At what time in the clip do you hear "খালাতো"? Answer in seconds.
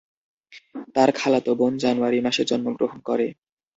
1.15-1.51